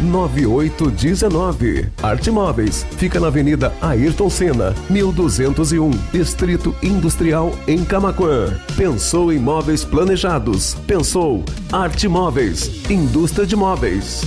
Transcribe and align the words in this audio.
9819. 0.00 1.90
Arte 2.02 2.30
Móveis 2.30 2.86
fica 2.96 3.18
na 3.20 3.28
Avenida 3.28 3.72
Ayrton 3.80 4.30
Senna, 4.30 4.74
1201, 4.90 5.90
Distrito 6.12 6.74
Industrial 6.82 7.52
em 7.66 7.84
Camaquã. 7.84 8.58
Pensou 8.76 9.32
em 9.32 9.38
móveis 9.38 9.84
planejados? 9.84 10.74
Pensou 10.86 11.44
Arte 11.72 12.08
Móveis, 12.08 12.88
indústria 12.90 13.46
de 13.46 13.56
móveis. 13.56 14.22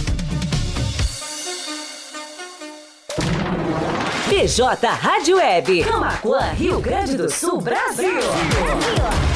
BJ 4.29 4.87
Rádio 4.87 5.37
Web, 5.37 5.83
Camaquã, 5.83 6.39
Rio 6.53 6.79
Grande 6.79 7.17
do 7.17 7.29
Sul, 7.29 7.59
Brasil. 7.59 8.13
Brasil. 8.13 9.26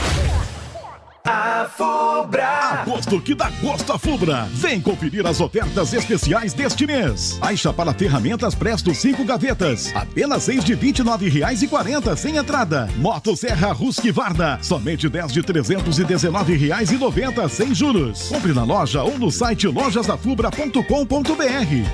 A 1.31 1.65
Fubra. 1.77 2.81
Agosto 2.81 3.21
que 3.21 3.33
dá 3.33 3.49
gosto 3.61 3.93
a 3.93 3.97
Fubra. 3.97 4.49
Vem 4.51 4.81
conferir 4.81 5.25
as 5.25 5.39
ofertas 5.39 5.93
especiais 5.93 6.51
deste 6.51 6.85
mês. 6.85 7.39
Aixa 7.41 7.71
para 7.71 7.93
ferramentas 7.93 8.53
Presto 8.53 8.93
5 8.93 9.23
gavetas. 9.23 9.95
Apenas 9.95 10.43
6 10.43 10.65
de 10.65 10.73
R$ 10.73 10.91
29,40 10.91 12.17
sem 12.17 12.35
entrada. 12.35 12.89
Moto 12.97 13.33
Serra 13.38 13.71
Husqvarna. 13.71 14.59
Somente 14.61 15.07
10 15.07 15.31
de 15.31 15.39
R$ 15.39 15.47
319,90 15.53 17.47
sem 17.47 17.73
juros. 17.73 18.27
Compre 18.27 18.51
na 18.53 18.66
loja 18.66 19.01
ou 19.01 19.17
no 19.17 19.31
site 19.31 19.67
lojasafubra.com.br. 19.67 20.81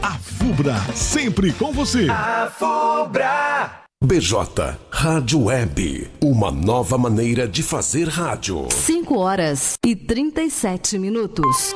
A 0.02 0.14
Fubra, 0.18 0.80
sempre 0.96 1.54
com 1.54 1.72
você. 1.72 2.08
A 2.10 2.52
Fubra. 2.58 3.87
BJ 4.04 4.78
Rádio 4.92 5.46
Web, 5.46 6.08
uma 6.22 6.52
nova 6.52 7.00
maneira 7.00 7.48
de 7.48 7.64
fazer 7.64 8.08
rádio. 8.08 8.68
5 8.70 9.18
horas 9.18 9.74
e 9.84 9.96
37 9.96 11.00
minutos. 11.00 11.74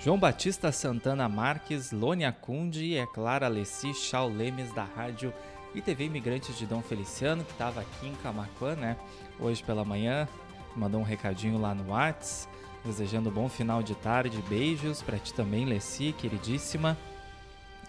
João 0.00 0.16
Batista 0.16 0.70
Santana 0.70 1.28
Marques, 1.28 1.90
Lônia 1.90 2.30
Cunde 2.30 2.84
e, 2.84 2.96
é 2.96 3.04
claro, 3.04 3.44
Alessi 3.44 3.92
Chau 3.92 4.28
Lemes 4.28 4.72
da 4.72 4.84
Rádio 4.84 5.34
e 5.74 5.82
TV 5.82 6.04
Imigrantes 6.04 6.56
de 6.56 6.66
Dom 6.66 6.80
Feliciano, 6.80 7.44
que 7.44 7.50
estava 7.50 7.80
aqui 7.80 8.06
em 8.06 8.14
Camacuã, 8.22 8.76
né? 8.76 8.96
Hoje 9.40 9.60
pela 9.60 9.84
manhã, 9.84 10.28
mandou 10.76 11.00
um 11.00 11.04
recadinho 11.04 11.60
lá 11.60 11.74
no 11.74 11.90
Whats, 11.90 12.48
desejando 12.84 13.28
um 13.28 13.32
bom 13.32 13.48
final 13.48 13.82
de 13.82 13.96
tarde, 13.96 14.40
beijos 14.48 15.02
para 15.02 15.18
ti 15.18 15.34
também, 15.34 15.64
Lessi, 15.64 16.14
queridíssima. 16.16 16.96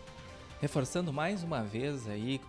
Reforçando 0.60 1.14
mais 1.14 1.44
uma 1.44 1.62
vez 1.62 2.08
aí 2.08 2.42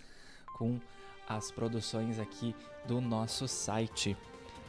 com 0.57 0.79
as 1.29 1.51
produções 1.51 2.19
aqui 2.19 2.55
do 2.85 2.99
nosso 2.99 3.47
site. 3.47 4.17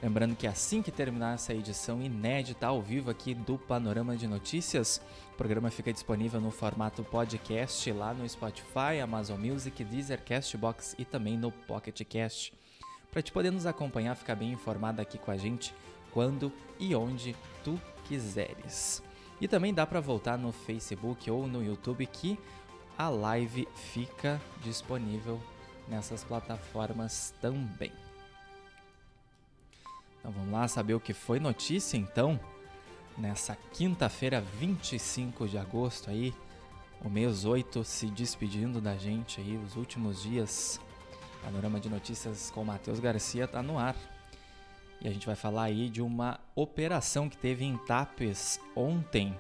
Lembrando 0.03 0.37
que 0.37 0.47
assim 0.47 0.81
que 0.81 0.91
terminar 0.91 1.35
essa 1.35 1.53
edição 1.53 2.01
inédita 2.01 2.67
ao 2.67 2.81
vivo 2.81 3.11
aqui 3.11 3.35
do 3.35 3.59
Panorama 3.59 4.17
de 4.17 4.27
Notícias, 4.27 5.01
o 5.33 5.37
programa 5.37 5.71
fica 5.71 5.93
disponível 5.93 6.41
no 6.41 6.51
formato 6.51 7.03
podcast 7.03 7.91
lá 7.93 8.15
no 8.15 8.29
Spotify, 8.29 9.01
Amazon 9.03 9.39
Music, 9.39 9.83
Deezer, 9.85 10.23
Castbox 10.25 10.95
e 10.99 11.05
também 11.05 11.37
no 11.37 11.51
Pocket 11.51 12.03
Cast. 12.05 12.53
Para 13.11 13.23
te 13.23 13.33
poder 13.33 13.51
nos 13.51 13.67
acompanhar, 13.67 14.15
ficar 14.15 14.37
bem 14.37 14.53
informado 14.53 15.03
aqui 15.03 15.19
com 15.19 15.31
a 15.31 15.37
gente 15.37 15.75
quando 16.13 16.53
e 16.79 16.95
onde 16.95 17.37
tu 17.65 17.81
quiseres. 18.05 19.03
E 19.41 19.49
também 19.49 19.73
dá 19.73 19.87
para 19.87 20.01
voltar 20.01 20.39
no 20.39 20.53
Facebook 20.53 21.31
ou 21.31 21.47
no 21.47 21.65
YouTube 21.65 22.07
que 22.07 22.39
a 22.97 23.09
live 23.09 23.67
fica 23.75 24.41
disponível 24.63 25.41
nessas 25.91 26.25
plataformas 26.25 27.35
também. 27.41 27.93
Então 30.19 30.31
vamos 30.31 30.53
lá 30.53 30.69
saber 30.69 30.95
o 30.95 31.01
que 31.01 31.13
foi 31.13 31.41
notícia 31.41 31.97
então 31.97 32.39
nessa 33.19 33.57
quinta-feira, 33.73 34.41
25 34.41 35.49
de 35.49 35.59
agosto 35.59 36.11
aí, 36.11 36.33
o 37.05 37.09
mês 37.09 37.45
8 37.45 37.83
se 37.85 38.07
despedindo 38.07 38.81
da 38.81 38.97
gente 38.97 39.41
aí, 39.41 39.57
os 39.57 39.77
últimos 39.77 40.23
dias. 40.23 40.81
Panorama 41.43 41.81
de 41.81 41.89
notícias 41.89 42.51
com 42.51 42.65
Matheus 42.65 43.01
Garcia 43.01 43.49
tá 43.49 43.63
no 43.63 43.79
ar. 43.79 43.97
E 45.01 45.09
a 45.09 45.11
gente 45.11 45.27
vai 45.27 45.35
falar 45.35 45.65
aí 45.65 45.89
de 45.89 46.03
uma 46.03 46.39
operação 46.55 47.29
que 47.29 47.37
teve 47.37 47.65
em 47.65 47.79
Tapes 47.79 48.61
ontem, 48.77 49.35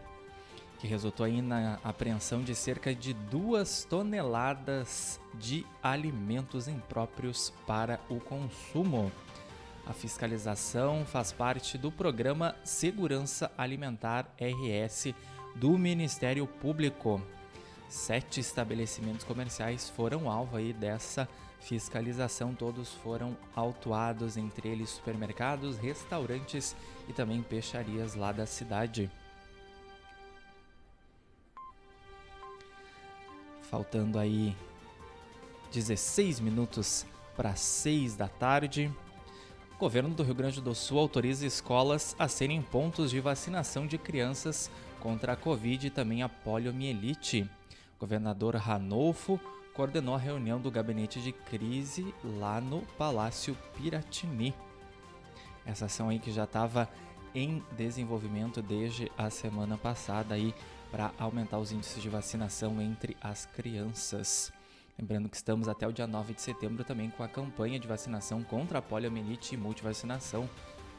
que 0.81 0.87
resultou 0.87 1.27
aí 1.27 1.43
na 1.43 1.79
apreensão 1.85 2.43
de 2.43 2.55
cerca 2.55 2.95
de 2.95 3.13
duas 3.13 3.85
toneladas 3.85 5.21
de 5.35 5.67
alimentos 5.83 6.69
impróprios 6.69 7.53
para 7.67 8.01
o 8.09 8.19
consumo. 8.19 9.13
A 9.87 9.93
fiscalização 9.93 11.05
faz 11.05 11.33
parte 11.33 11.77
do 11.77 11.93
programa 11.93 12.57
Segurança 12.65 13.53
Alimentar 13.59 14.27
RS 14.41 15.15
do 15.55 15.77
Ministério 15.77 16.47
Público. 16.47 17.21
Sete 17.87 18.41
estabelecimentos 18.41 19.25
comerciais 19.25 19.91
foram 19.91 20.31
alvo 20.31 20.57
aí 20.57 20.73
dessa 20.73 21.29
fiscalização, 21.59 22.55
todos 22.55 22.91
foram 22.95 23.37
autuados, 23.55 24.39
entre 24.39 24.69
eles 24.69 24.89
supermercados, 24.89 25.77
restaurantes 25.77 26.75
e 27.07 27.13
também 27.13 27.43
peixarias 27.43 28.15
lá 28.15 28.33
da 28.33 28.47
cidade. 28.47 29.11
Faltando 33.71 34.19
aí 34.19 34.57
16 35.73 36.41
minutos 36.41 37.07
para 37.37 37.55
6 37.55 38.17
da 38.17 38.27
tarde. 38.27 38.93
O 39.77 39.79
governo 39.79 40.11
do 40.11 40.25
Rio 40.25 40.35
Grande 40.35 40.61
do 40.61 40.75
Sul 40.75 40.99
autoriza 40.99 41.47
escolas 41.47 42.17
a 42.19 42.27
serem 42.27 42.61
pontos 42.61 43.13
de 43.13 43.21
vacinação 43.21 43.87
de 43.87 43.97
crianças 43.97 44.69
contra 44.99 45.35
a 45.35 45.37
Covid 45.37 45.87
e 45.87 45.91
também 45.91 46.25
a 46.25 46.29
poliomielite. 46.29 47.49
O 47.97 48.01
governador 48.01 48.57
Ranolfo 48.57 49.41
coordenou 49.73 50.17
a 50.17 50.19
reunião 50.19 50.61
do 50.61 50.69
gabinete 50.69 51.21
de 51.21 51.31
crise 51.31 52.13
lá 52.25 52.61
no 52.61 52.81
Palácio 52.99 53.57
Piratini. 53.77 54.53
Essa 55.65 55.85
ação 55.85 56.09
aí 56.09 56.19
que 56.19 56.33
já 56.33 56.43
estava 56.43 56.89
em 57.33 57.63
desenvolvimento 57.77 58.61
desde 58.61 59.11
a 59.17 59.31
semana 59.31 59.79
passada 59.79 60.35
aí 60.35 60.53
para 60.91 61.13
aumentar 61.19 61.59
os 61.59 61.73
índices 61.73 62.03
de 62.03 62.09
vacinação 62.09 62.81
entre 62.81 63.17
as 63.21 63.47
crianças. 63.47 64.53
Lembrando 64.99 65.29
que 65.29 65.37
estamos 65.37 65.69
até 65.69 65.87
o 65.87 65.93
dia 65.93 66.07
9 66.07 66.35
de 66.35 66.43
setembro 66.43 66.85
também 66.85 67.11
com 67.11 67.23
a 67.23 67.29
campanha 67.29 67.79
de 67.79 67.89
vacinação 67.89 68.43
contra 68.43 68.81
a 68.81 68.83
poliomielite 68.83 69.55
e 69.55 69.59
multivacinação 69.59 70.49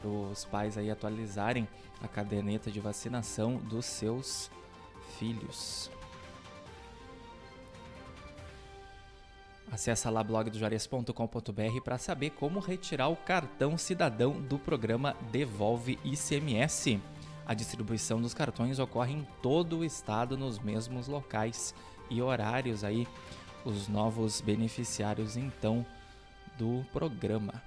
para 0.00 0.10
os 0.10 0.44
pais 0.44 0.76
aí 0.76 0.90
atualizarem 0.90 1.68
a 2.02 2.08
caderneta 2.08 2.70
de 2.70 2.80
vacinação 2.80 3.56
dos 3.56 3.86
seus 3.86 4.50
filhos. 5.18 5.90
Acesse 9.70 10.06
lá 10.10 10.22
blogdojuarez.com.br 10.22 11.80
para 11.82 11.96
saber 11.96 12.30
como 12.30 12.60
retirar 12.60 13.08
o 13.08 13.16
cartão 13.16 13.78
cidadão 13.78 14.32
do 14.32 14.58
programa 14.58 15.16
Devolve 15.30 15.98
ICMS. 16.04 17.00
A 17.46 17.54
distribuição 17.54 18.20
dos 18.20 18.34
cartões 18.34 18.78
ocorre 18.78 19.14
em 19.14 19.26
todo 19.42 19.78
o 19.78 19.84
estado 19.84 20.36
nos 20.36 20.58
mesmos 20.58 21.08
locais 21.08 21.74
e 22.08 22.22
horários 22.22 22.84
aí 22.84 23.06
os 23.64 23.88
novos 23.88 24.40
beneficiários 24.40 25.36
então 25.36 25.84
do 26.58 26.84
programa. 26.92 27.62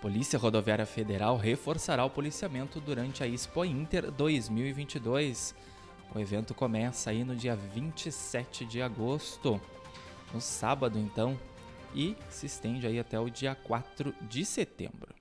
Polícia 0.00 0.38
Rodoviária 0.38 0.86
Federal 0.86 1.36
reforçará 1.36 2.04
o 2.04 2.10
policiamento 2.10 2.80
durante 2.80 3.24
a 3.24 3.26
Expo 3.26 3.64
Inter 3.64 4.12
2022. 4.12 5.56
O 6.14 6.18
evento 6.20 6.54
começa 6.54 7.10
aí 7.10 7.24
no 7.24 7.34
dia 7.34 7.56
27 7.56 8.64
de 8.64 8.80
agosto, 8.80 9.60
no 10.32 10.40
sábado 10.40 10.98
então, 10.98 11.38
e 11.92 12.16
se 12.30 12.46
estende 12.46 12.86
aí 12.86 12.98
até 12.98 13.18
o 13.18 13.28
dia 13.28 13.56
4 13.56 14.14
de 14.22 14.44
setembro. 14.44 15.17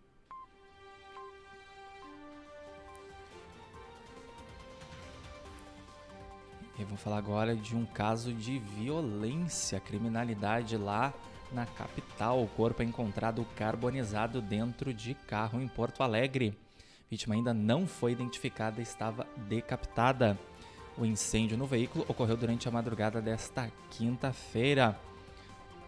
Eu 6.79 6.85
vou 6.85 6.95
falar 6.97 7.17
agora 7.17 7.55
de 7.55 7.75
um 7.75 7.85
caso 7.85 8.31
de 8.31 8.59
violência, 8.59 9.79
criminalidade 9.79 10.77
lá 10.77 11.11
na 11.51 11.65
capital. 11.65 12.43
O 12.43 12.47
corpo 12.47 12.83
é 12.83 12.85
encontrado 12.85 13.43
carbonizado 13.55 14.43
dentro 14.43 14.93
de 14.93 15.15
carro 15.15 15.59
em 15.59 15.67
Porto 15.67 16.03
Alegre. 16.03 16.55
A 16.79 17.09
vítima 17.09 17.33
ainda 17.33 17.51
não 17.51 17.87
foi 17.87 18.11
identificada, 18.11 18.79
estava 18.79 19.25
decapitada. 19.47 20.37
O 20.95 21.03
incêndio 21.03 21.57
no 21.57 21.65
veículo 21.65 22.05
ocorreu 22.07 22.37
durante 22.37 22.67
a 22.67 22.71
madrugada 22.71 23.19
desta 23.23 23.71
quinta-feira. 23.89 24.99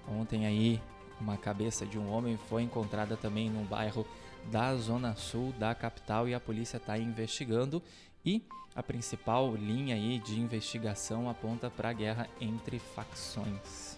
Ontem 0.08 0.48
aí, 0.48 0.81
uma 1.22 1.38
cabeça 1.38 1.86
de 1.86 2.00
um 2.00 2.12
homem 2.12 2.36
foi 2.50 2.63
encontrada 2.63 3.15
também 3.15 3.48
no 3.48 3.63
bairro 3.63 4.08
da 4.51 4.75
zona 4.75 5.15
sul 5.15 5.53
da 5.60 5.75
capital 5.75 6.27
e 6.27 6.34
a 6.34 6.39
polícia 6.39 6.77
está 6.77 6.98
investigando 6.98 7.84
e 8.29 8.43
a 8.75 8.83
principal 8.83 9.55
linha 9.55 9.95
aí 9.95 10.19
de 10.19 10.39
investigação 10.39 11.29
aponta 11.29 11.69
para 11.69 11.89
a 11.89 11.93
guerra 11.93 12.27
entre 12.39 12.77
facções. 12.77 13.98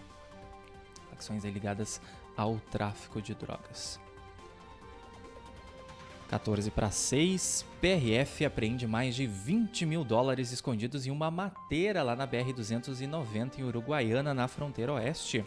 Facções 1.10 1.44
ligadas 1.44 2.02
ao 2.38 2.58
tráfico 2.72 3.22
de 3.22 3.36
drogas. 3.36 4.00
14 6.30 6.72
para 6.72 6.90
6, 6.90 7.66
PRF 7.82 8.46
apreende 8.46 8.88
mais 8.88 9.16
de 9.16 9.28
20 9.28 9.86
mil 9.86 10.06
dólares 10.06 10.54
escondidos 10.54 11.06
em 11.06 11.12
uma 11.12 11.30
mateira 11.30 12.02
lá 12.02 12.16
na 12.16 12.26
BR-290 12.26 13.60
em 13.60 13.64
Uruguaiana, 13.64 14.34
na 14.34 14.48
fronteira 14.48 14.94
oeste. 14.94 15.46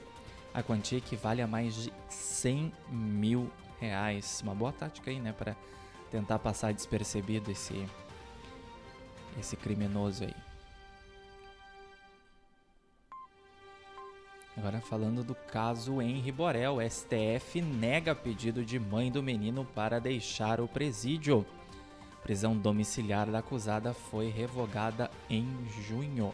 A 0.52 0.62
quantia 0.62 0.98
equivale 0.98 1.40
a 1.40 1.46
mais 1.46 1.74
de 1.74 1.92
100 2.10 2.70
mil 2.90 3.50
reais. 3.80 4.40
Uma 4.42 4.54
boa 4.54 4.72
tática 4.72 5.10
aí, 5.10 5.18
né, 5.18 5.32
para 5.32 5.56
tentar 6.10 6.38
passar 6.38 6.74
despercebido 6.74 7.50
esse 7.50 7.86
esse 9.38 9.56
criminoso 9.56 10.24
aí. 10.24 10.34
Agora 14.56 14.80
falando 14.80 15.24
do 15.24 15.34
caso 15.34 16.00
Henri 16.00 16.30
Borel, 16.30 16.78
STF 16.88 17.60
nega 17.60 18.14
pedido 18.14 18.64
de 18.64 18.78
mãe 18.78 19.10
do 19.10 19.22
menino 19.22 19.64
para 19.74 20.00
deixar 20.00 20.60
o 20.60 20.68
presídio. 20.68 21.44
Prisão 22.22 22.56
domiciliar 22.56 23.30
da 23.30 23.40
acusada 23.40 23.92
foi 23.92 24.30
revogada 24.30 25.10
em 25.28 25.46
junho. 25.86 26.32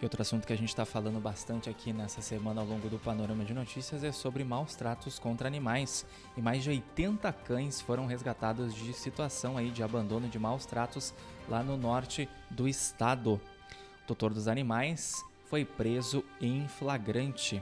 E 0.00 0.04
outro 0.04 0.22
assunto 0.22 0.46
que 0.46 0.52
a 0.52 0.56
gente 0.56 0.68
está 0.68 0.84
falando 0.84 1.18
bastante 1.20 1.68
aqui 1.68 1.92
nessa 1.92 2.22
semana 2.22 2.60
ao 2.60 2.66
longo 2.66 2.88
do 2.88 3.00
panorama 3.00 3.44
de 3.44 3.52
notícias 3.52 4.04
é 4.04 4.12
sobre 4.12 4.44
maus 4.44 4.76
tratos 4.76 5.18
contra 5.18 5.48
animais. 5.48 6.06
E 6.36 6.40
mais 6.40 6.62
de 6.62 6.70
80 6.70 7.32
cães 7.32 7.80
foram 7.80 8.06
resgatados 8.06 8.72
de 8.72 8.92
situação 8.92 9.56
aí 9.56 9.70
de 9.70 9.82
abandono 9.82 10.28
de 10.28 10.38
maus 10.38 10.64
tratos 10.64 11.12
lá 11.48 11.64
no 11.64 11.76
norte 11.76 12.28
do 12.48 12.68
estado. 12.68 13.40
O 14.04 14.06
tutor 14.06 14.32
dos 14.32 14.46
animais 14.46 15.16
foi 15.46 15.64
preso 15.64 16.24
em 16.40 16.68
flagrante. 16.68 17.60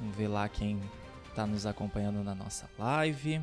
Vamos 0.00 0.16
ver 0.16 0.26
lá 0.26 0.48
quem 0.48 0.80
está 1.38 1.46
nos 1.46 1.66
acompanhando 1.66 2.24
na 2.24 2.34
nossa 2.34 2.68
live. 2.76 3.40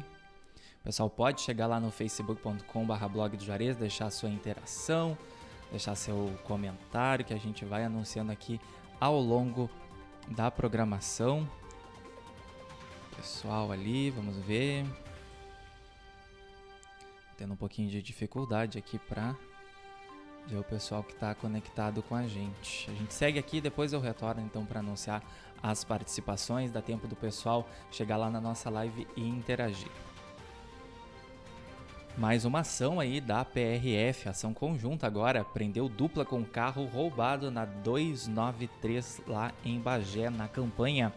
Pessoal 0.84 1.10
pode 1.10 1.40
chegar 1.40 1.66
lá 1.66 1.80
no 1.80 1.90
facebook.com.br 1.90 3.06
blog 3.10 3.38
do 3.38 3.46
Juarez, 3.46 3.78
deixar 3.78 4.10
sua 4.12 4.30
interação, 4.30 5.18
deixar 5.72 5.96
seu 5.96 6.38
comentário 6.44 7.24
que 7.24 7.34
a 7.34 7.38
gente 7.38 7.64
vai 7.64 7.86
anunciando 7.86 8.34
aqui 8.34 8.60
ao 9.00 9.18
longo 9.18 9.70
da 10.28 10.52
programação. 10.52 11.50
Pessoal 13.16 13.72
ali, 13.72 14.10
vamos 14.10 14.36
ver. 14.40 14.86
Tendo 17.38 17.54
um 17.54 17.58
pouquinho 17.58 17.90
de 17.90 18.02
dificuldade 18.02 18.78
aqui 18.78 19.00
para 19.00 19.34
ver 20.48 20.58
o 20.58 20.64
pessoal 20.64 21.04
que 21.04 21.14
está 21.14 21.34
conectado 21.34 22.02
com 22.04 22.16
a 22.16 22.28
gente. 22.28 22.90
A 22.90 22.94
gente 22.94 23.14
segue 23.14 23.40
aqui, 23.40 23.60
depois 23.60 23.94
eu 23.94 24.00
retorno 24.00 24.42
então 24.42 24.66
para 24.66 24.80
anunciar 24.80 25.24
as 25.62 25.84
participações, 25.84 26.72
dá 26.72 26.82
tempo 26.82 27.08
do 27.08 27.16
pessoal 27.16 27.68
chegar 27.92 28.18
lá 28.18 28.30
na 28.30 28.40
nossa 28.40 28.70
live 28.70 29.08
e 29.16 29.28
interagir. 29.28 29.92
Mais 32.18 32.46
uma 32.46 32.60
ação 32.60 33.00
aí 33.00 33.20
da 33.20 33.44
PRF, 33.44 34.30
ação 34.30 34.54
conjunta 34.54 35.06
agora, 35.06 35.44
prendeu 35.44 35.90
dupla 35.90 36.24
com 36.24 36.46
carro 36.46 36.86
roubado 36.86 37.52
na 37.52 37.66
293 37.66 39.22
lá 39.28 39.52
em 39.66 39.80
Bagé, 39.80 40.30
na 40.30 40.48
campanha. 40.48 41.12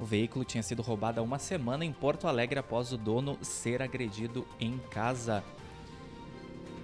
O 0.00 0.04
veículo 0.06 0.42
tinha 0.42 0.62
sido 0.62 0.80
roubado 0.80 1.20
há 1.20 1.22
uma 1.22 1.38
semana 1.38 1.84
em 1.84 1.92
Porto 1.92 2.26
Alegre 2.26 2.58
após 2.58 2.92
o 2.92 2.96
dono 2.96 3.36
ser 3.42 3.82
agredido 3.82 4.46
em 4.58 4.78
casa. 4.90 5.44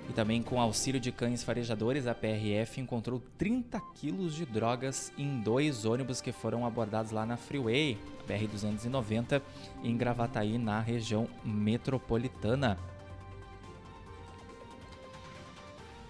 E 0.08 0.12
também 0.12 0.42
com 0.42 0.60
auxílio 0.60 0.98
de 0.98 1.12
cães 1.12 1.42
farejadores, 1.42 2.06
a 2.06 2.14
PRF 2.14 2.80
encontrou 2.80 3.22
30 3.36 3.78
quilos 3.94 4.34
de 4.34 4.46
drogas 4.46 5.12
em 5.18 5.40
dois 5.40 5.84
ônibus 5.84 6.20
que 6.20 6.32
foram 6.32 6.64
abordados 6.64 7.12
lá 7.12 7.26
na 7.26 7.36
Freeway, 7.36 7.98
BR-290, 8.26 9.42
em 9.84 9.96
Gravataí, 9.96 10.56
na 10.56 10.80
região 10.80 11.28
metropolitana. 11.44 12.78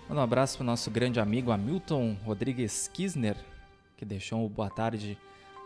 Manda 0.09 0.21
um 0.21 0.25
abraço 0.25 0.57
para 0.57 0.62
o 0.62 0.67
nosso 0.67 0.90
grande 0.90 1.19
amigo 1.21 1.50
Hamilton 1.50 2.17
Rodrigues 2.25 2.88
Kisner, 2.88 3.37
que 3.97 4.05
deixou 4.05 4.45
um 4.45 4.49
boa 4.49 4.71
tarde 4.71 5.19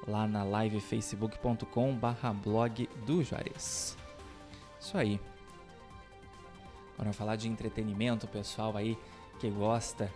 lá 0.08 0.26
na 0.26 0.42
live 0.42 0.80
facebook.com 0.80 1.94
barra 1.94 2.32
blog 2.32 2.88
do 3.06 3.22
Juarez. 3.22 3.96
Isso 4.80 4.98
aí. 4.98 5.20
Agora 7.02 7.12
falar 7.12 7.34
de 7.34 7.48
entretenimento, 7.48 8.28
pessoal 8.28 8.76
aí 8.76 8.96
que 9.40 9.50
gosta 9.50 10.08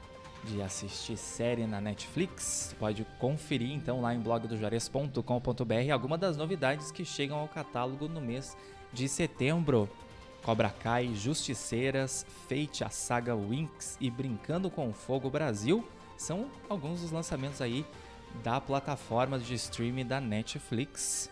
de 0.44 0.62
assistir 0.62 1.16
série 1.16 1.66
na 1.66 1.80
Netflix, 1.80 2.76
pode 2.78 3.04
conferir 3.18 3.72
então 3.72 4.00
lá 4.00 4.14
em 4.14 4.20
blogdojuarez.com.br 4.20 5.92
algumas 5.92 6.20
das 6.20 6.36
novidades 6.36 6.92
que 6.92 7.04
chegam 7.04 7.38
ao 7.38 7.48
catálogo 7.48 8.06
no 8.06 8.20
mês 8.20 8.56
de 8.92 9.08
setembro. 9.08 9.90
Cobra 10.44 10.70
Kai, 10.70 11.12
Justiceiras, 11.12 12.24
Fate, 12.48 12.84
a 12.84 12.88
saga 12.88 13.34
Winx 13.34 13.96
e 14.00 14.08
Brincando 14.08 14.70
com 14.70 14.92
Fogo 14.92 15.28
Brasil 15.28 15.84
são 16.16 16.48
alguns 16.68 17.00
dos 17.00 17.10
lançamentos 17.10 17.60
aí 17.60 17.84
da 18.44 18.60
plataforma 18.60 19.40
de 19.40 19.54
streaming 19.54 20.06
da 20.06 20.20
Netflix. 20.20 21.28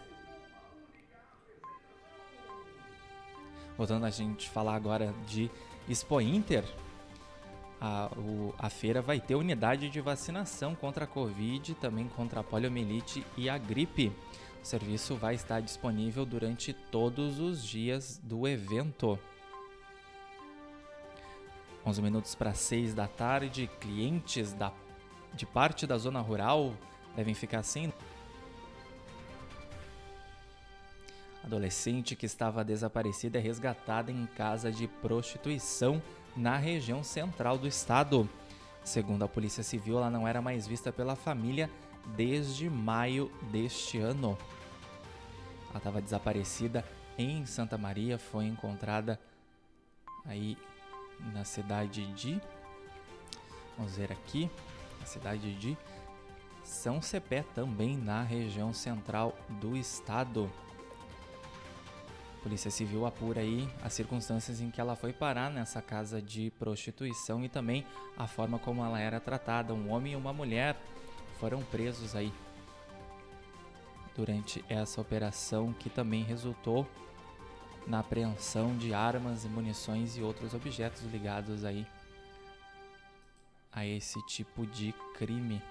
Voltando 3.76 4.06
a 4.06 4.10
gente 4.10 4.48
falar 4.48 4.74
agora 4.74 5.12
de 5.26 5.50
Expo 5.88 6.20
Inter, 6.20 6.64
a, 7.80 8.08
o, 8.16 8.54
a 8.58 8.70
feira 8.70 9.02
vai 9.02 9.20
ter 9.20 9.34
unidade 9.34 9.90
de 9.90 10.00
vacinação 10.00 10.74
contra 10.74 11.04
a 11.04 11.08
Covid, 11.08 11.74
também 11.74 12.08
contra 12.08 12.40
a 12.40 12.44
poliomielite 12.44 13.26
e 13.36 13.48
a 13.50 13.58
gripe. 13.58 14.12
O 14.62 14.66
serviço 14.66 15.16
vai 15.16 15.34
estar 15.34 15.60
disponível 15.60 16.24
durante 16.24 16.72
todos 16.72 17.38
os 17.40 17.62
dias 17.62 18.20
do 18.22 18.48
evento. 18.48 19.18
11 21.84 22.00
minutos 22.00 22.34
para 22.34 22.54
6 22.54 22.94
da 22.94 23.06
tarde, 23.06 23.68
clientes 23.80 24.54
da, 24.54 24.72
de 25.34 25.44
parte 25.44 25.86
da 25.86 25.98
zona 25.98 26.20
rural 26.20 26.72
devem 27.14 27.34
ficar 27.34 27.62
sem 27.62 27.92
Adolescente 31.44 32.16
que 32.16 32.24
estava 32.24 32.64
desaparecida 32.64 33.38
é 33.38 33.40
resgatada 33.40 34.10
em 34.10 34.24
casa 34.26 34.72
de 34.72 34.88
prostituição 34.88 36.02
na 36.34 36.56
região 36.56 37.04
central 37.04 37.58
do 37.58 37.68
estado. 37.68 38.28
Segundo 38.82 39.24
a 39.24 39.28
Polícia 39.28 39.62
Civil, 39.62 39.98
ela 39.98 40.10
não 40.10 40.26
era 40.26 40.40
mais 40.40 40.66
vista 40.66 40.90
pela 40.90 41.14
família 41.14 41.70
desde 42.16 42.70
maio 42.70 43.30
deste 43.50 43.98
ano. 43.98 44.38
Ela 45.68 45.78
estava 45.78 46.00
desaparecida 46.00 46.82
em 47.18 47.44
Santa 47.44 47.76
Maria, 47.76 48.18
foi 48.18 48.46
encontrada 48.46 49.20
aí 50.24 50.56
na 51.32 51.44
cidade 51.44 52.06
de. 52.14 52.40
Vamos 53.76 53.96
ver 53.96 54.10
aqui, 54.10 54.50
na 54.98 55.06
cidade 55.06 55.54
de 55.56 55.76
São 56.62 57.02
Cepé, 57.02 57.44
também 57.54 57.98
na 57.98 58.22
região 58.22 58.72
central 58.72 59.36
do 59.60 59.76
estado. 59.76 60.50
Polícia 62.44 62.70
Civil 62.70 63.06
apura 63.06 63.40
aí 63.40 63.66
as 63.82 63.94
circunstâncias 63.94 64.60
em 64.60 64.70
que 64.70 64.78
ela 64.78 64.94
foi 64.94 65.14
parar 65.14 65.50
nessa 65.50 65.80
casa 65.80 66.20
de 66.20 66.52
prostituição 66.58 67.42
e 67.42 67.48
também 67.48 67.86
a 68.18 68.26
forma 68.26 68.58
como 68.58 68.84
ela 68.84 69.00
era 69.00 69.18
tratada. 69.18 69.72
Um 69.72 69.90
homem 69.90 70.12
e 70.12 70.16
uma 70.16 70.30
mulher 70.30 70.76
foram 71.40 71.62
presos 71.62 72.14
aí 72.14 72.30
durante 74.14 74.62
essa 74.68 75.00
operação 75.00 75.72
que 75.72 75.88
também 75.88 76.22
resultou 76.22 76.86
na 77.86 78.00
apreensão 78.00 78.76
de 78.76 78.92
armas 78.92 79.46
e 79.46 79.48
munições 79.48 80.18
e 80.18 80.20
outros 80.20 80.52
objetos 80.52 81.02
ligados 81.04 81.64
aí 81.64 81.86
a 83.72 83.86
esse 83.86 84.20
tipo 84.26 84.66
de 84.66 84.92
crime. 85.16 85.62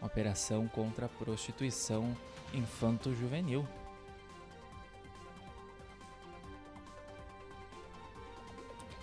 operação 0.00 0.66
contra 0.66 1.06
a 1.06 1.08
prostituição 1.10 2.16
infanto-juvenil. 2.54 3.68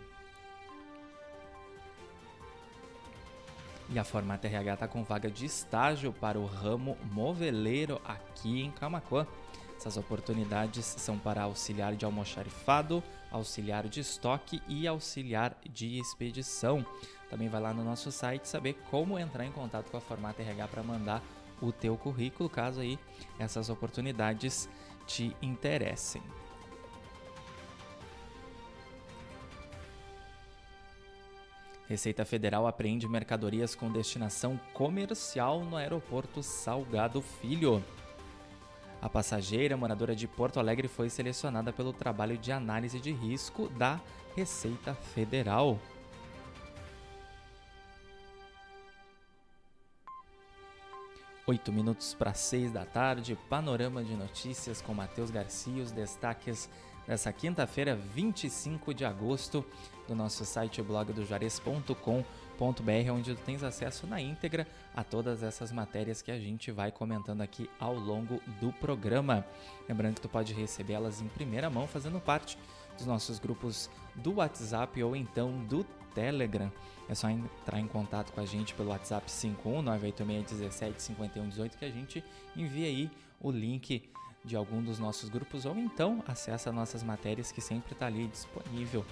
E 3.92 3.98
a 3.98 4.04
Formata 4.04 4.46
RH 4.46 4.74
está 4.74 4.86
com 4.86 5.02
vaga 5.02 5.28
de 5.28 5.44
estágio 5.44 6.12
para 6.12 6.38
o 6.38 6.46
ramo 6.46 6.96
moveleiro 7.10 8.00
aqui 8.04 8.62
em 8.62 8.70
Camacuã. 8.70 9.26
Essas 9.76 9.96
oportunidades 9.96 10.84
são 10.84 11.18
para 11.18 11.42
auxiliar 11.42 11.96
de 11.96 12.04
almoxarifado, 12.04 13.02
auxiliar 13.32 13.88
de 13.88 13.98
estoque 13.98 14.62
e 14.68 14.86
auxiliar 14.86 15.56
de 15.68 15.98
expedição. 15.98 16.86
Também 17.28 17.48
vai 17.48 17.60
lá 17.60 17.74
no 17.74 17.82
nosso 17.82 18.12
site 18.12 18.46
saber 18.46 18.74
como 18.90 19.18
entrar 19.18 19.44
em 19.44 19.50
contato 19.50 19.90
com 19.90 19.96
a 19.96 20.00
Formata 20.00 20.40
RH 20.40 20.68
para 20.68 20.82
mandar 20.84 21.22
o 21.60 21.72
teu 21.72 21.96
currículo, 21.96 22.48
caso 22.48 22.80
aí 22.80 22.96
essas 23.40 23.68
oportunidades 23.70 24.68
te 25.04 25.34
interessem. 25.42 26.22
Receita 31.90 32.24
Federal 32.24 32.68
apreende 32.68 33.08
mercadorias 33.08 33.74
com 33.74 33.90
destinação 33.90 34.60
comercial 34.72 35.64
no 35.64 35.74
aeroporto 35.74 36.40
Salgado 36.40 37.20
Filho. 37.20 37.82
A 39.02 39.08
passageira 39.08 39.76
moradora 39.76 40.14
de 40.14 40.28
Porto 40.28 40.60
Alegre 40.60 40.86
foi 40.86 41.10
selecionada 41.10 41.72
pelo 41.72 41.92
trabalho 41.92 42.38
de 42.38 42.52
análise 42.52 43.00
de 43.00 43.10
risco 43.10 43.68
da 43.70 44.00
Receita 44.36 44.94
Federal. 44.94 45.80
Oito 51.44 51.72
minutos 51.72 52.14
para 52.14 52.34
seis 52.34 52.70
da 52.70 52.84
tarde, 52.84 53.36
panorama 53.48 54.04
de 54.04 54.14
notícias 54.14 54.80
com 54.80 54.94
Matheus 54.94 55.32
Garcia, 55.32 55.82
os 55.82 55.90
destaques 55.90 56.70
dessa 57.10 57.32
quinta-feira, 57.32 57.96
25 57.96 58.94
de 58.94 59.04
agosto, 59.04 59.64
do 60.06 60.14
nosso 60.14 60.44
site 60.44 60.80
blogdojuarez.com.br, 60.80 63.12
onde 63.12 63.34
tu 63.34 63.42
tens 63.42 63.64
acesso 63.64 64.06
na 64.06 64.20
íntegra 64.20 64.64
a 64.94 65.02
todas 65.02 65.42
essas 65.42 65.72
matérias 65.72 66.22
que 66.22 66.30
a 66.30 66.38
gente 66.38 66.70
vai 66.70 66.92
comentando 66.92 67.40
aqui 67.40 67.68
ao 67.80 67.96
longo 67.96 68.40
do 68.60 68.72
programa. 68.74 69.44
Lembrando 69.88 70.14
que 70.14 70.20
tu 70.20 70.28
pode 70.28 70.54
recebê-las 70.54 71.20
em 71.20 71.26
primeira 71.26 71.68
mão 71.68 71.88
fazendo 71.88 72.20
parte 72.20 72.56
dos 72.96 73.06
nossos 73.06 73.40
grupos 73.40 73.90
do 74.14 74.34
WhatsApp 74.34 75.02
ou 75.02 75.16
então 75.16 75.64
do 75.64 75.82
Telegram. 76.14 76.70
É 77.08 77.14
só 77.16 77.28
entrar 77.28 77.80
em 77.80 77.88
contato 77.88 78.32
com 78.32 78.40
a 78.40 78.46
gente 78.46 78.72
pelo 78.74 78.90
WhatsApp 78.90 79.28
51986175118 79.28 81.70
que 81.76 81.84
a 81.84 81.90
gente 81.90 82.22
envia 82.56 82.86
aí 82.86 83.10
o 83.40 83.50
link 83.50 84.08
de 84.44 84.56
algum 84.56 84.82
dos 84.82 84.98
nossos 84.98 85.28
grupos 85.28 85.66
ou 85.66 85.76
então 85.76 86.22
acessa 86.26 86.72
nossas 86.72 87.02
matérias 87.02 87.52
que 87.52 87.60
sempre 87.60 87.92
está 87.92 88.06
ali 88.06 88.26
disponível 88.26 89.04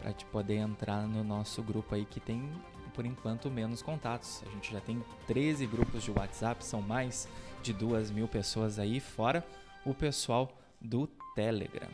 para 0.00 0.12
te 0.12 0.24
poder 0.26 0.56
entrar 0.56 1.06
no 1.06 1.22
nosso 1.22 1.62
grupo 1.62 1.94
aí 1.94 2.04
que 2.04 2.18
tem 2.18 2.50
por 2.92 3.06
enquanto 3.06 3.50
menos 3.50 3.82
contatos. 3.82 4.42
A 4.46 4.50
gente 4.50 4.72
já 4.72 4.80
tem 4.80 5.02
13 5.26 5.66
grupos 5.66 6.02
de 6.02 6.10
WhatsApp, 6.10 6.64
são 6.64 6.82
mais 6.82 7.28
de 7.62 7.72
duas 7.72 8.10
mil 8.10 8.28
pessoas 8.28 8.78
aí, 8.78 9.00
fora 9.00 9.46
o 9.84 9.94
pessoal 9.94 10.50
do 10.80 11.06
Telegram. 11.34 11.88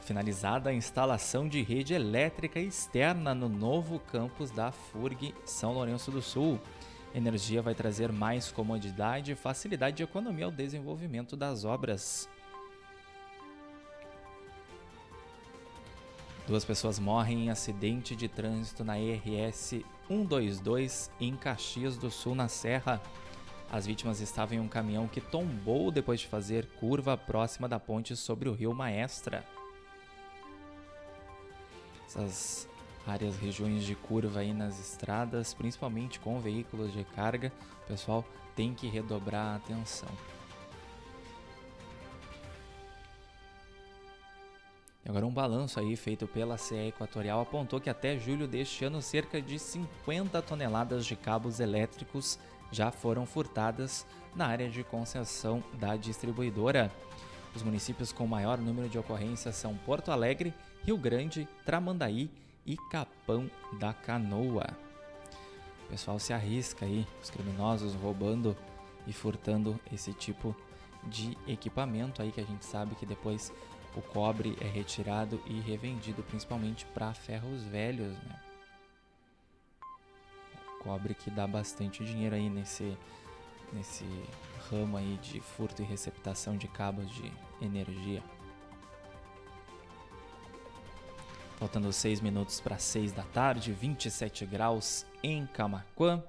Finalizada 0.00 0.70
a 0.70 0.74
instalação 0.74 1.48
de 1.48 1.62
rede 1.62 1.92
elétrica 1.92 2.60
externa 2.60 3.34
no 3.34 3.48
novo 3.48 3.98
campus 3.98 4.52
da 4.52 4.70
FURG 4.70 5.34
São 5.44 5.72
Lourenço 5.72 6.12
do 6.12 6.22
Sul. 6.22 6.60
Energia 7.16 7.62
vai 7.62 7.74
trazer 7.74 8.12
mais 8.12 8.52
comodidade 8.52 9.32
e 9.32 9.34
facilidade 9.34 9.96
de 9.96 10.02
economia 10.02 10.44
ao 10.44 10.50
desenvolvimento 10.50 11.34
das 11.34 11.64
obras. 11.64 12.28
Duas 16.46 16.62
pessoas 16.62 16.98
morrem 16.98 17.46
em 17.46 17.50
acidente 17.50 18.14
de 18.14 18.28
trânsito 18.28 18.84
na 18.84 18.98
ERS 19.00 19.76
122 20.08 21.10
em 21.18 21.34
Caxias 21.34 21.96
do 21.96 22.10
Sul, 22.10 22.34
na 22.34 22.48
Serra. 22.48 23.00
As 23.72 23.86
vítimas 23.86 24.20
estavam 24.20 24.58
em 24.58 24.60
um 24.60 24.68
caminhão 24.68 25.08
que 25.08 25.22
tombou 25.22 25.90
depois 25.90 26.20
de 26.20 26.26
fazer 26.26 26.66
curva 26.78 27.16
próxima 27.16 27.66
da 27.66 27.80
ponte 27.80 28.14
sobre 28.14 28.46
o 28.46 28.52
rio 28.52 28.74
Maestra. 28.74 29.42
Essas 32.04 32.68
áreas, 33.06 33.36
regiões 33.36 33.84
de 33.84 33.94
curva 33.94 34.40
aí 34.40 34.52
nas 34.52 34.78
estradas, 34.80 35.54
principalmente 35.54 36.18
com 36.18 36.40
veículos 36.40 36.92
de 36.92 37.04
carga, 37.04 37.52
o 37.84 37.86
pessoal 37.86 38.24
tem 38.54 38.74
que 38.74 38.88
redobrar 38.88 39.46
a 39.46 39.56
atenção. 39.56 40.08
Agora 45.08 45.24
um 45.24 45.30
balanço 45.32 45.78
aí 45.78 45.94
feito 45.94 46.26
pela 46.26 46.58
CE 46.58 46.88
Equatorial 46.88 47.40
apontou 47.40 47.80
que 47.80 47.88
até 47.88 48.18
julho 48.18 48.48
deste 48.48 48.84
ano 48.84 49.00
cerca 49.00 49.40
de 49.40 49.56
50 49.56 50.42
toneladas 50.42 51.06
de 51.06 51.14
cabos 51.14 51.60
elétricos 51.60 52.40
já 52.72 52.90
foram 52.90 53.24
furtadas 53.24 54.04
na 54.34 54.46
área 54.46 54.68
de 54.68 54.82
concessão 54.82 55.62
da 55.74 55.94
distribuidora. 55.96 56.90
Os 57.54 57.62
municípios 57.62 58.10
com 58.10 58.26
maior 58.26 58.58
número 58.58 58.88
de 58.88 58.98
ocorrências 58.98 59.54
são 59.54 59.76
Porto 59.76 60.10
Alegre, 60.10 60.52
Rio 60.84 60.98
Grande, 60.98 61.48
Tramandaí 61.64 62.28
e 62.66 62.76
Capão 62.76 63.50
da 63.78 63.92
Canoa. 63.92 64.66
O 65.84 65.88
pessoal 65.88 66.18
se 66.18 66.32
arrisca 66.32 66.84
aí, 66.84 67.06
os 67.22 67.30
criminosos 67.30 67.94
roubando 67.94 68.56
e 69.06 69.12
furtando 69.12 69.78
esse 69.92 70.12
tipo 70.12 70.54
de 71.04 71.38
equipamento 71.46 72.20
aí 72.20 72.32
que 72.32 72.40
a 72.40 72.44
gente 72.44 72.64
sabe 72.64 72.96
que 72.96 73.06
depois 73.06 73.52
o 73.94 74.02
cobre 74.02 74.56
é 74.60 74.66
retirado 74.66 75.40
e 75.46 75.60
revendido 75.60 76.22
principalmente 76.24 76.84
para 76.86 77.14
ferros 77.14 77.62
velhos, 77.62 78.12
né? 78.18 78.40
O 80.74 80.82
cobre 80.82 81.14
que 81.14 81.30
dá 81.30 81.46
bastante 81.46 82.04
dinheiro 82.04 82.34
aí 82.34 82.50
nesse 82.50 82.96
nesse 83.72 84.04
ramo 84.70 84.96
aí 84.96 85.18
de 85.22 85.40
furto 85.40 85.82
e 85.82 85.84
receptação 85.84 86.56
de 86.56 86.68
cabos 86.68 87.08
de 87.10 87.32
energia. 87.60 88.22
Faltando 91.56 91.92
6 91.92 92.20
minutos 92.20 92.60
para 92.60 92.78
6 92.78 93.10
da 93.12 93.22
tarde, 93.22 93.72
27 93.72 94.44
graus 94.44 95.06
em 95.22 95.46
Camaquã. 95.46 96.22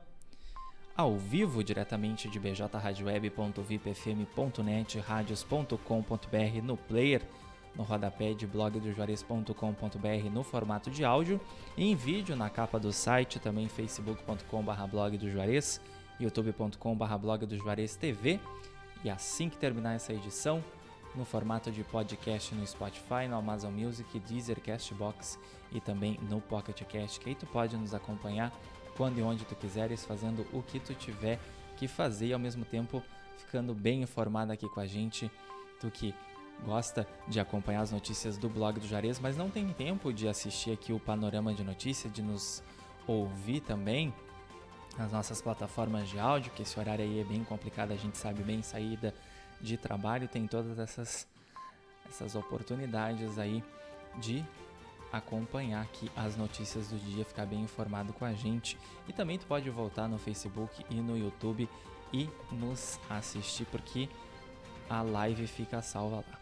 Ao 0.96 1.18
vivo, 1.18 1.62
diretamente 1.64 2.30
de 2.30 2.40
bjradioweb.vipfm.net, 2.40 5.00
radios.com.br 5.00 6.62
no 6.64 6.78
player, 6.78 7.22
no 7.76 7.84
rodapé 7.84 8.34
de 8.34 8.48
blogdojuarez.com.br 8.48 10.30
no 10.32 10.44
formato 10.44 10.90
de 10.90 11.06
áudio 11.06 11.40
e 11.76 11.92
em 11.92 11.96
vídeo 11.96 12.36
na 12.36 12.50
capa 12.50 12.80
do 12.80 12.92
site, 12.92 13.40
também 13.40 13.68
facebook.com.br 13.68 14.88
blog 14.90 15.16
do 15.18 15.28
youtube.com.br 16.20 17.18
blog 17.20 17.46
do 17.46 17.56
Juarez 17.58 17.96
TV. 17.96 18.40
E 19.04 19.10
assim 19.10 19.50
que 19.50 19.58
terminar 19.58 19.94
essa 19.94 20.14
edição, 20.14 20.64
no 21.18 21.26
formato 21.26 21.72
de 21.72 21.84
podcast 21.84 22.54
no 22.54 22.66
Spotify, 22.66 23.28
no 23.28 23.36
Amazon 23.36 23.74
Music, 23.74 24.20
Deezer, 24.20 24.62
Castbox 24.62 25.40
e 25.72 25.82
também 25.82 26.20
no 26.30 26.40
Pocket 26.40 26.80
Cast, 26.84 27.20
que 27.20 27.30
aí 27.30 27.36
tu 27.36 27.48
pode 27.48 27.76
nos 27.76 27.94
acompanhar 27.94 28.54
quando 28.96 29.18
e 29.18 29.22
onde 29.22 29.44
tu 29.44 29.56
quiseres, 29.56 30.06
fazendo 30.06 30.46
o 30.54 30.62
que 30.62 30.80
tu 30.80 30.94
tiver 30.94 31.40
que 31.76 31.88
fazer 31.88 32.28
e 32.28 32.34
ao 32.34 32.40
mesmo 32.40 32.64
tempo 32.64 33.04
ficando 33.38 33.74
bem 33.74 34.02
informado 34.02 34.52
aqui 34.52 34.70
com 34.70 34.80
a 34.80 34.86
gente, 34.86 35.30
tu 35.80 35.90
que 35.92 36.14
gosta 36.66 37.08
de 37.28 37.40
acompanhar 37.40 37.82
as 37.82 37.92
notícias 37.92 38.38
do 38.38 38.50
blog 38.50 38.80
do 38.80 38.88
Jarez, 38.88 39.20
mas 39.20 39.38
não 39.38 39.50
tem 39.50 39.68
tempo 39.70 40.12
de 40.12 40.28
assistir 40.28 40.72
aqui 40.72 40.94
o 40.94 41.00
panorama 41.00 41.54
de 41.54 41.64
notícias, 41.64 42.12
de 42.12 42.22
nos 42.22 42.64
ouvir 43.06 43.62
também 43.62 44.14
nas 44.98 45.12
nossas 45.12 45.42
plataformas 45.42 46.10
de 46.10 46.20
áudio, 46.20 46.52
que 46.54 46.64
esse 46.64 46.80
horário 46.80 47.06
aí 47.06 47.20
é 47.20 47.24
bem 47.24 47.44
complicado, 47.44 47.92
a 47.92 47.96
gente 47.96 48.18
sabe 48.18 48.42
bem, 48.42 48.64
saída 48.64 49.14
de 49.62 49.78
trabalho, 49.78 50.28
tem 50.28 50.48
todas 50.48 50.80
essas, 50.80 51.28
essas 52.08 52.36
oportunidades 52.36 53.38
aí 53.40 53.64
de 54.18 54.46
acompanhar 55.12 55.82
aqui 55.82 56.12
as 56.16 56.36
notícias 56.36 56.88
do 56.88 56.98
dia, 56.98 57.24
ficar 57.24 57.46
bem 57.46 57.62
informado 57.62 58.14
com 58.14 58.26
a 58.26 58.34
gente. 58.34 58.78
E 59.08 59.14
também 59.14 59.38
tu 59.38 59.46
pode 59.46 59.70
voltar 59.70 60.08
no 60.08 60.18
Facebook 60.18 60.86
e 60.90 60.96
no 60.96 61.18
YouTube 61.18 61.70
e 62.14 62.30
nos 62.52 63.00
assistir, 63.10 63.66
porque 63.66 64.10
a 64.90 65.02
live 65.02 65.48
fica 65.48 65.82
salva 65.82 66.18
lá. 66.18 66.40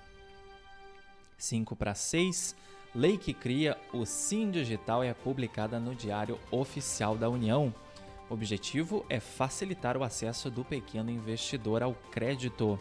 5 1.38 1.76
para 1.76 1.94
6. 1.94 2.56
Lei 2.94 3.18
que 3.18 3.34
cria 3.34 3.78
o 3.92 4.06
SIM 4.06 4.50
Digital 4.52 5.04
é 5.04 5.14
publicada 5.14 5.80
no 5.80 5.94
Diário 5.94 6.40
Oficial 6.50 7.18
da 7.18 7.30
União. 7.30 7.74
O 8.30 8.34
objetivo 8.34 9.06
é 9.10 9.20
facilitar 9.20 9.98
o 9.98 10.04
acesso 10.04 10.50
do 10.50 10.64
pequeno 10.64 11.12
investidor 11.12 11.84
ao 11.84 11.94
crédito. 12.12 12.80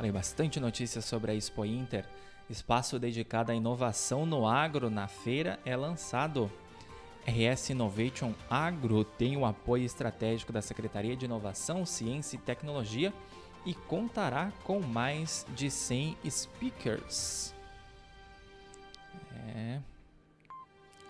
Falei 0.00 0.12
bastante 0.12 0.58
notícias 0.58 1.04
sobre 1.04 1.30
a 1.30 1.34
Expo 1.34 1.62
Inter. 1.62 2.06
Espaço 2.48 2.98
dedicado 2.98 3.52
à 3.52 3.54
inovação 3.54 4.24
no 4.24 4.48
agro 4.48 4.88
na 4.88 5.06
feira 5.06 5.60
é 5.62 5.76
lançado. 5.76 6.50
RS 7.26 7.68
Innovation 7.68 8.32
Agro 8.48 9.04
tem 9.04 9.36
o 9.36 9.44
apoio 9.44 9.84
estratégico 9.84 10.54
da 10.54 10.62
Secretaria 10.62 11.14
de 11.14 11.26
Inovação, 11.26 11.84
Ciência 11.84 12.36
e 12.36 12.40
Tecnologia 12.40 13.12
e 13.66 13.74
contará 13.74 14.50
com 14.64 14.80
mais 14.80 15.44
de 15.54 15.70
100 15.70 16.16
speakers. 16.30 17.54
É. 19.54 19.80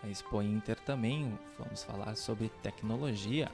A 0.02 0.08
Expo 0.08 0.42
Inter 0.42 0.80
também 0.80 1.38
vamos 1.56 1.84
falar 1.84 2.16
sobre 2.16 2.48
tecnologia. 2.60 3.52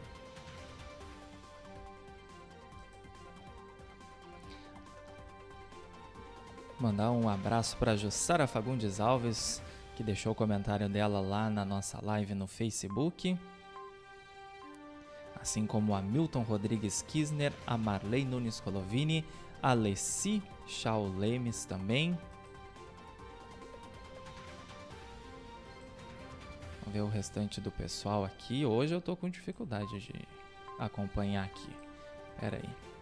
Mandar 6.78 7.10
um 7.10 7.26
abraço 7.26 7.74
para 7.78 7.96
Jussara 7.96 8.46
Fagundes 8.46 9.00
Alves, 9.00 9.62
que 9.96 10.02
deixou 10.02 10.32
o 10.32 10.34
comentário 10.34 10.86
dela 10.90 11.20
lá 11.20 11.48
na 11.48 11.64
nossa 11.64 12.04
live 12.04 12.34
no 12.34 12.46
Facebook. 12.46 13.34
Assim 15.40 15.66
como 15.66 15.94
a 15.94 16.02
Milton 16.02 16.42
Rodrigues 16.42 17.00
Kisner, 17.00 17.50
a 17.66 17.78
Marley 17.78 18.26
Nunes 18.26 18.60
Colovini, 18.60 19.24
a 19.62 19.72
Leci 19.72 20.42
Chaulemes 20.66 21.64
também. 21.64 22.18
Vamos 26.80 26.92
ver 26.92 27.00
o 27.00 27.08
restante 27.08 27.58
do 27.58 27.70
pessoal 27.70 28.22
aqui. 28.22 28.66
Hoje 28.66 28.94
eu 28.94 29.00
tô 29.00 29.16
com 29.16 29.30
dificuldade 29.30 29.98
de 29.98 30.14
acompanhar 30.78 31.46
aqui. 31.46 31.70
Pera 32.38 32.58
aí. 32.58 32.95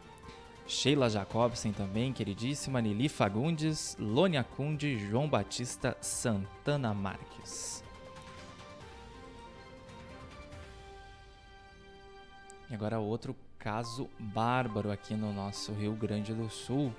Sheila 0.67 1.11
Jacobsen 1.11 1.73
também, 1.73 2.13
queridíssima, 2.13 2.81
Nili 2.81 3.09
Fagundes, 3.09 3.97
Lônia 4.01 4.43
Cunde, 4.43 4.99
João 4.99 5.29
Batista 5.29 5.97
Santana 6.01 6.95
Marques. 6.95 7.85
E 12.71 12.75
agora 12.75 12.99
outro 12.99 13.37
caso 13.59 14.09
bárbaro 14.19 14.91
aqui 14.91 15.15
no 15.15 15.33
nosso 15.33 15.73
Rio 15.73 15.93
Grande 15.93 16.33
do 16.33 16.49
Sul. 16.49 16.93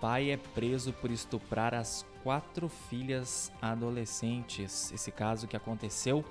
Pai 0.00 0.30
é 0.30 0.36
preso 0.36 0.92
por 0.92 1.10
estuprar 1.10 1.74
as 1.74 2.04
quatro 2.22 2.68
filhas 2.68 3.52
adolescentes. 3.62 4.92
Esse 4.92 5.12
caso 5.12 5.46
que 5.46 5.56
aconteceu 5.56 6.24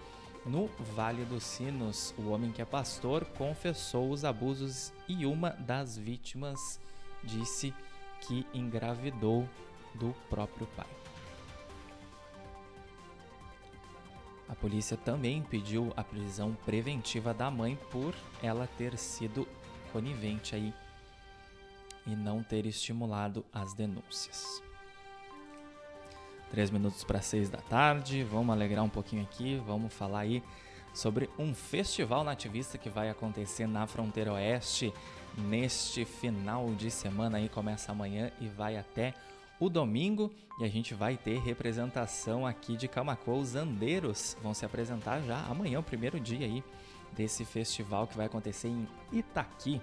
no 0.45 0.67
Vale 0.95 1.25
dos 1.25 1.43
Sinos. 1.43 2.13
O 2.17 2.29
homem 2.29 2.51
que 2.51 2.61
é 2.61 2.65
pastor 2.65 3.25
confessou 3.37 4.11
os 4.11 4.25
abusos 4.25 4.91
e 5.07 5.25
uma 5.25 5.51
das 5.51 5.97
vítimas 5.97 6.79
disse 7.23 7.73
que 8.21 8.45
engravidou 8.53 9.47
do 9.95 10.13
próprio 10.29 10.67
pai. 10.75 10.87
A 14.47 14.55
polícia 14.55 14.97
também 14.97 15.41
pediu 15.41 15.91
a 15.95 16.03
prisão 16.03 16.55
preventiva 16.65 17.33
da 17.33 17.49
mãe 17.49 17.77
por 17.89 18.13
ela 18.41 18.67
ter 18.77 18.97
sido 18.97 19.47
conivente 19.91 20.55
aí 20.55 20.73
e 22.05 22.15
não 22.15 22.43
ter 22.43 22.65
estimulado 22.65 23.45
as 23.53 23.73
denúncias. 23.73 24.61
Três 26.53 26.69
minutos 26.69 27.03
para 27.03 27.19
seis 27.19 27.49
da 27.49 27.57
tarde, 27.57 28.23
vamos 28.23 28.53
alegrar 28.53 28.85
um 28.85 28.89
pouquinho 28.89 29.23
aqui, 29.23 29.59
vamos 29.65 29.91
falar 29.91 30.19
aí 30.19 30.43
sobre 30.93 31.27
um 31.39 31.51
festival 31.51 32.23
nativista 32.23 32.77
que 32.77 32.91
vai 32.91 33.09
acontecer 33.09 33.65
na 33.65 33.87
fronteira 33.87 34.33
oeste 34.33 34.93
neste 35.35 36.05
final 36.05 36.71
de 36.75 36.91
semana 36.91 37.39
aí 37.39 37.49
começa 37.49 37.91
amanhã 37.91 38.31
e 38.39 38.47
vai 38.47 38.77
até 38.77 39.15
o 39.59 39.67
domingo 39.67 40.31
e 40.59 40.63
a 40.63 40.67
gente 40.67 40.93
vai 40.93 41.17
ter 41.17 41.39
representação 41.39 42.45
aqui 42.45 42.77
de 42.77 42.87
Camacô. 42.87 43.33
Os 43.33 43.55
andeiros 43.55 44.37
vão 44.39 44.53
se 44.53 44.63
apresentar 44.63 45.21
já 45.21 45.43
amanhã, 45.47 45.79
o 45.79 45.83
primeiro 45.83 46.19
dia 46.19 46.45
aí 46.45 46.63
desse 47.13 47.43
festival 47.43 48.05
que 48.05 48.15
vai 48.15 48.27
acontecer 48.27 48.67
em 48.67 48.87
Itaqui. 49.11 49.81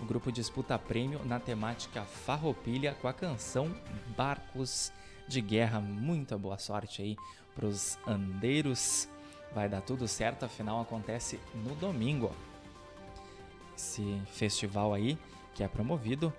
O 0.00 0.06
grupo 0.06 0.32
disputa 0.32 0.78
prêmio 0.78 1.22
na 1.26 1.38
temática 1.38 2.04
Farroupilha 2.04 2.94
com 3.02 3.06
a 3.06 3.12
canção 3.12 3.70
Barcos 4.16 4.90
de 5.26 5.40
Guerra. 5.40 5.80
Muita 5.80 6.36
boa 6.36 6.58
sorte 6.58 7.02
aí 7.02 7.16
para 7.54 7.66
os 7.66 7.98
andeiros. 8.06 9.08
Vai 9.54 9.68
dar 9.68 9.80
tudo 9.80 10.06
certo, 10.06 10.44
afinal 10.44 10.80
acontece 10.80 11.40
no 11.54 11.74
domingo. 11.74 12.30
Esse 13.76 14.20
festival 14.26 14.94
aí 14.94 15.18
que 15.54 15.62
é 15.64 15.68
promovido 15.68 16.32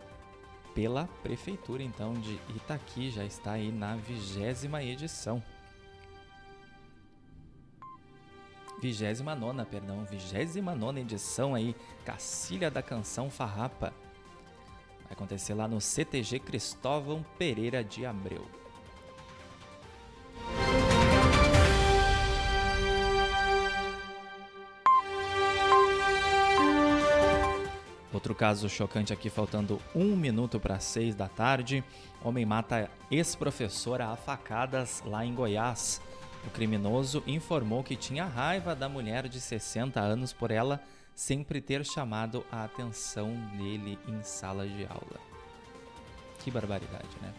pela 0.75 1.07
prefeitura 1.23 1.81
então 1.81 2.13
de 2.13 2.39
Itaqui, 2.55 3.09
já 3.09 3.25
está 3.25 3.53
aí 3.53 3.71
na 3.71 3.95
vigésima 3.95 4.83
edição. 4.83 5.41
Vigésima 8.79 9.33
nona, 9.33 9.65
perdão, 9.65 10.05
vigésima 10.05 10.75
nona 10.75 10.99
edição 10.99 11.55
aí, 11.55 11.75
Cacilha 12.05 12.69
da 12.69 12.83
Canção 12.83 13.27
Farrapa. 13.27 13.91
Vai 15.03 15.13
acontecer 15.13 15.55
lá 15.55 15.67
no 15.67 15.81
CTG 15.81 16.39
Cristóvão 16.39 17.25
Pereira 17.39 17.83
de 17.83 18.05
Abreu. 18.05 18.47
Outro 28.27 28.39
caso 28.39 28.67
chocante 28.67 29.13
aqui, 29.13 29.29
faltando 29.29 29.81
um 29.95 30.13
minuto 30.13 30.59
para 30.59 30.81
seis 30.81 31.15
da 31.15 31.29
tarde. 31.29 31.81
Homem 32.21 32.45
mata 32.45 32.91
ex-professora 33.09 34.07
a 34.07 34.17
facadas 34.17 35.01
lá 35.05 35.25
em 35.25 35.33
Goiás. 35.33 36.01
O 36.45 36.49
criminoso 36.49 37.23
informou 37.25 37.85
que 37.85 37.95
tinha 37.95 38.25
raiva 38.25 38.75
da 38.75 38.89
mulher 38.89 39.29
de 39.29 39.39
60 39.39 40.01
anos 40.01 40.33
por 40.33 40.51
ela 40.51 40.83
sempre 41.15 41.61
ter 41.61 41.85
chamado 41.85 42.45
a 42.51 42.65
atenção 42.65 43.33
dele 43.57 43.97
em 44.05 44.21
sala 44.21 44.67
de 44.67 44.85
aula. 44.85 45.21
Que 46.39 46.51
barbaridade, 46.51 47.07
né? 47.21 47.33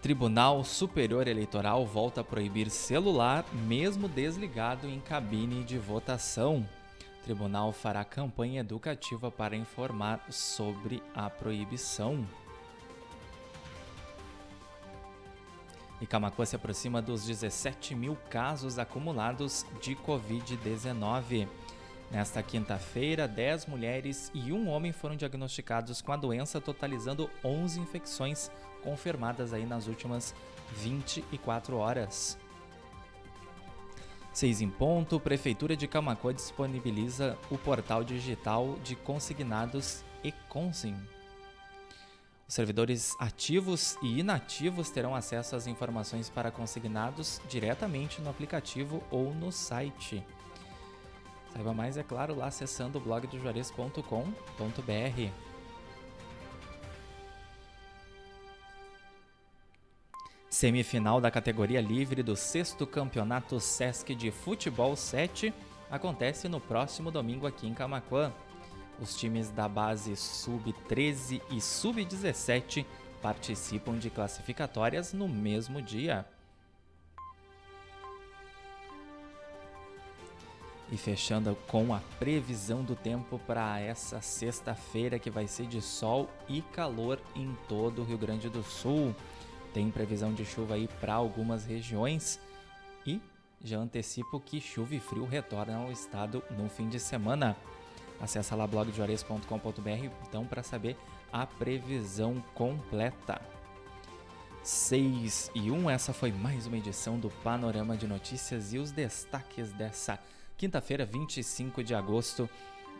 Tribunal 0.00 0.62
Superior 0.62 1.26
Eleitoral 1.26 1.84
volta 1.84 2.20
a 2.20 2.24
proibir 2.24 2.70
celular 2.70 3.44
mesmo 3.52 4.06
desligado 4.06 4.88
em 4.88 5.00
cabine 5.00 5.64
de 5.64 5.76
votação 5.76 6.64
tribunal 7.28 7.74
fará 7.74 8.02
campanha 8.06 8.60
educativa 8.60 9.30
para 9.30 9.54
informar 9.54 10.24
sobre 10.30 11.02
a 11.14 11.28
proibição. 11.28 12.26
E 16.00 16.06
Camacuã 16.06 16.46
se 16.46 16.56
aproxima 16.56 17.02
dos 17.02 17.26
17 17.26 17.94
mil 17.94 18.16
casos 18.30 18.78
acumulados 18.78 19.66
de 19.82 19.94
Covid-19. 19.94 21.46
Nesta 22.10 22.42
quinta-feira, 22.42 23.28
10 23.28 23.66
mulheres 23.66 24.30
e 24.32 24.50
um 24.50 24.66
homem 24.70 24.90
foram 24.90 25.14
diagnosticados 25.14 26.00
com 26.00 26.12
a 26.12 26.16
doença, 26.16 26.62
totalizando 26.62 27.28
11 27.44 27.78
infecções 27.78 28.50
confirmadas 28.82 29.52
aí 29.52 29.66
nas 29.66 29.86
últimas 29.86 30.34
24 30.78 31.76
horas. 31.76 32.38
6 34.38 34.60
em 34.60 34.70
ponto, 34.70 35.18
Prefeitura 35.18 35.76
de 35.76 35.88
Camacuã 35.88 36.32
disponibiliza 36.32 37.36
o 37.50 37.58
portal 37.58 38.04
digital 38.04 38.78
de 38.84 38.94
consignados 38.94 40.04
e 40.22 40.30
Consim. 40.48 40.94
Os 42.46 42.54
servidores 42.54 43.16
ativos 43.18 43.98
e 44.00 44.20
inativos 44.20 44.90
terão 44.90 45.12
acesso 45.12 45.56
às 45.56 45.66
informações 45.66 46.30
para 46.30 46.52
consignados 46.52 47.40
diretamente 47.48 48.20
no 48.20 48.30
aplicativo 48.30 49.02
ou 49.10 49.34
no 49.34 49.50
site. 49.50 50.24
Saiba 51.52 51.74
mais, 51.74 51.96
é 51.96 52.04
claro, 52.04 52.36
lá 52.36 52.46
acessando 52.46 53.00
blogdojuarez.com.br. 53.00 55.47
Semifinal 60.58 61.20
da 61.20 61.30
categoria 61.30 61.80
livre 61.80 62.20
do 62.20 62.34
sexto 62.34 62.84
campeonato 62.84 63.60
Sesc 63.60 64.12
de 64.12 64.32
Futebol 64.32 64.96
7 64.96 65.54
acontece 65.88 66.48
no 66.48 66.58
próximo 66.58 67.12
domingo 67.12 67.46
aqui 67.46 67.68
em 67.68 67.72
Camaquã. 67.72 68.32
Os 69.00 69.16
times 69.16 69.50
da 69.50 69.68
base 69.68 70.16
Sub-13 70.16 71.40
e 71.52 71.60
Sub-17 71.60 72.84
participam 73.22 73.96
de 73.98 74.10
classificatórias 74.10 75.12
no 75.12 75.28
mesmo 75.28 75.80
dia. 75.80 76.26
E 80.90 80.96
fechando 80.96 81.56
com 81.68 81.94
a 81.94 82.00
previsão 82.18 82.82
do 82.82 82.96
tempo 82.96 83.38
para 83.46 83.78
essa 83.78 84.20
sexta-feira, 84.20 85.20
que 85.20 85.30
vai 85.30 85.46
ser 85.46 85.66
de 85.66 85.80
sol 85.80 86.28
e 86.48 86.62
calor 86.62 87.20
em 87.36 87.56
todo 87.68 88.02
o 88.02 88.04
Rio 88.04 88.18
Grande 88.18 88.48
do 88.48 88.64
Sul. 88.64 89.14
Tem 89.72 89.90
previsão 89.90 90.32
de 90.32 90.44
chuva 90.44 90.74
aí 90.74 90.88
para 91.00 91.14
algumas 91.14 91.64
regiões 91.64 92.40
e 93.06 93.20
já 93.62 93.78
antecipo 93.78 94.40
que 94.40 94.60
chuva 94.60 94.94
e 94.94 95.00
frio 95.00 95.26
retornam 95.26 95.84
ao 95.84 95.92
estado 95.92 96.42
no 96.50 96.68
fim 96.68 96.88
de 96.88 97.00
semana. 97.00 97.56
Acesse 98.20 98.54
lá 98.54 98.66
blogdejuarez.com.br 98.66 100.10
então 100.26 100.44
para 100.44 100.62
saber 100.62 100.96
a 101.32 101.46
previsão 101.46 102.42
completa. 102.54 103.40
6 104.62 105.52
e 105.54 105.70
1, 105.70 105.88
essa 105.88 106.12
foi 106.12 106.32
mais 106.32 106.66
uma 106.66 106.76
edição 106.76 107.18
do 107.18 107.30
Panorama 107.30 107.96
de 107.96 108.06
Notícias 108.06 108.72
e 108.74 108.78
os 108.78 108.90
destaques 108.90 109.72
dessa 109.72 110.18
quinta-feira, 110.56 111.06
25 111.06 111.82
de 111.82 111.94
agosto 111.94 112.50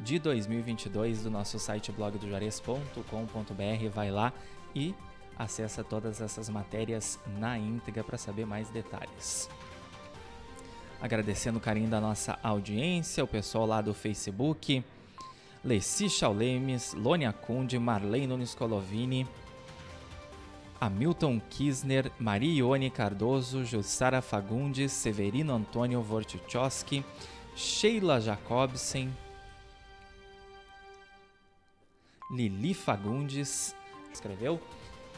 de 0.01 0.19
2022, 0.19 1.25
do 1.25 1.31
nosso 1.31 1.59
site 1.59 1.91
blogdojuarez.com.br. 1.93 3.89
Vai 3.93 4.11
lá 4.11 4.33
e 4.75 4.95
acessa 5.39 5.85
todas 5.85 6.21
essas 6.21 6.49
matérias 6.49 7.19
na 7.39 7.57
íntegra 7.57 8.03
para 8.03 8.19
saber 8.19 8.45
mais 8.45 8.69
detalhes. 8.71 9.49
Agradecendo 11.01 11.59
o 11.59 11.61
carinho 11.61 11.89
da 11.89 12.01
nossa 12.01 12.39
audiência, 12.43 13.23
o 13.23 13.29
pessoal 13.29 13.65
lá 13.65 13.81
do 13.81 13.95
Facebook, 13.95 14.85
Leci 15.63 16.11
Chaulemes, 16.11 16.93
Lônia 16.93 17.33
Conde, 17.33 17.79
Marlene 17.79 18.27
Nunes 18.27 18.55
Colovini, 18.55 19.27
Hamilton 20.81 21.41
Kisner, 21.51 22.11
Marione 22.19 22.91
Cardoso, 22.91 23.65
Jussara 23.65 24.21
Fagundes, 24.21 24.93
Severino 24.93 25.55
Antônio 25.55 26.03
Vortichowski, 26.03 27.05
Sheila 27.55 28.21
Jacobsen, 28.21 29.13
Lili 32.31 32.75
Fagundes, 32.75 33.75
escreveu? 34.13 34.61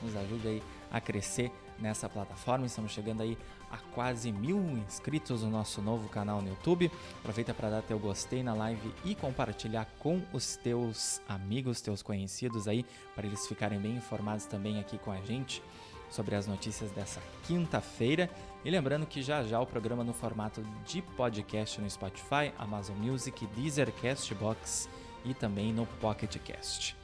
Nos 0.03 0.17
ajude 0.17 0.49
aí 0.49 0.63
a 0.91 1.01
crescer 1.01 1.53
nessa 1.79 2.09
plataforma. 2.09 2.67
Estamos 2.67 2.93
chegando 2.93 3.23
aí 3.23 3.37
a 3.71 3.79
quase 3.95 4.33
mil 4.33 4.59
inscritos 4.79 5.43
no 5.43 5.51
nosso 5.51 5.81
novo 5.81 6.09
canal 6.09 6.43
no 6.43 6.49
YouTube. 6.49 6.91
Aproveita 7.21 7.55
para 7.55 7.71
dar 7.71 7.83
teu 7.83 7.99
gostei 7.99 8.43
na 8.43 8.55
live 8.55 8.93
e 9.05 9.15
compartilhar 9.15 9.87
com 9.99 10.23
os 10.33 10.57
teus 10.57 11.21
amigos, 11.29 11.81
teus 11.81 12.03
conhecidos 12.03 12.67
aí, 12.67 12.85
para 13.15 13.27
eles 13.27 13.47
ficarem 13.47 13.79
bem 13.79 13.97
informados 13.97 14.45
também 14.45 14.81
aqui 14.81 14.99
com 14.99 15.13
a 15.13 15.21
gente 15.23 15.63
sobre 16.11 16.35
as 16.35 16.47
notícias 16.47 16.91
dessa 16.91 17.21
quinta-feira. 17.45 18.29
E 18.65 18.71
lembrando 18.71 19.07
que 19.07 19.23
já 19.23 19.43
já 19.43 19.61
o 19.61 19.67
programa 19.67 20.05
no 20.05 20.13
formato 20.13 20.63
de 20.85 21.01
podcast 21.01 21.81
no 21.81 21.89
Spotify, 21.89 22.53
Amazon 22.59 22.97
Music, 22.97 23.47
Deezer, 23.47 23.93
Castbox 23.93 24.89
e 25.25 25.33
também 25.33 25.73
no 25.73 25.87
Pocket 25.87 26.37
Cast. 26.39 27.00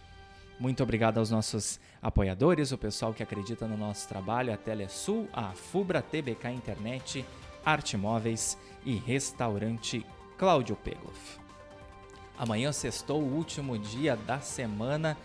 Muito 0.59 0.83
obrigado 0.83 1.19
aos 1.19 1.31
nossos 1.31 1.79
apoiadores, 2.01 2.73
o 2.73 2.79
pessoal 2.79 3.12
que 3.12 3.23
acredita 3.23 3.66
no 3.66 3.77
nosso 3.77 4.09
trabalho, 4.09 4.53
a 4.53 4.57
Telesul, 4.57 5.29
a 5.33 5.53
Fubra, 5.53 6.01
TBK 6.01 6.49
Internet, 6.49 7.27
Arte 7.62 7.97
Móveis 7.97 8.57
e 8.85 8.95
Restaurante 8.95 10.05
Cláudio 10.38 10.75
Pegloff. 10.77 11.38
Amanhã 12.38 12.73
sextou 12.73 13.21
o 13.21 13.35
último 13.35 13.79
dia 13.79 14.16
da 14.16 14.40
semana 14.40 15.16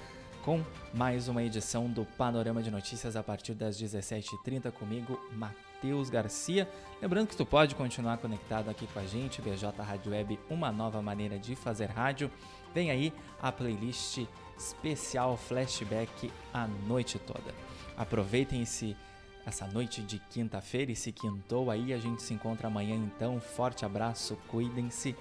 com 0.44 0.62
mais 0.94 1.28
uma 1.28 1.44
edição 1.44 1.88
do 1.88 2.04
Panorama 2.04 2.62
de 2.62 2.72
Notícias 2.72 3.16
a 3.16 3.24
partir 3.24 3.54
das 3.54 3.80
17h30 3.82 4.72
comigo, 4.72 5.20
Matheus 5.32 6.10
Garcia. 6.10 6.68
Lembrando 7.02 7.28
que 7.28 7.38
tu 7.38 7.46
pode 7.46 7.76
continuar 7.76 8.18
conectado 8.18 8.70
aqui 8.70 8.88
com 8.88 9.00
a 9.00 9.06
gente, 9.06 9.42
BJ 9.42 9.72
Rádio 9.82 10.12
Web, 10.12 10.40
uma 10.50 10.72
nova 10.72 11.02
maneira 11.02 11.38
de 11.38 11.56
fazer 11.56 11.86
rádio. 11.86 12.30
Vem 12.74 12.90
aí 12.90 13.14
a 13.42 13.52
playlist 13.52 14.26
especial 14.62 15.36
flashback 15.38 16.32
a 16.54 16.68
noite 16.88 17.18
toda. 17.20 17.54
Aproveitem 17.98 18.62
esse 18.62 18.96
essa 19.44 19.66
noite 19.66 20.04
de 20.04 20.20
quinta-feira, 20.30 20.92
esse 20.92 21.12
quintou 21.12 21.72
aí, 21.72 21.94
a 21.94 21.98
gente 21.98 22.22
se 22.22 22.32
encontra 22.32 22.68
amanhã 22.68 22.96
então. 22.96 23.40
Forte 23.40 23.84
abraço, 23.84 24.38
cuidem-se, 24.48 25.16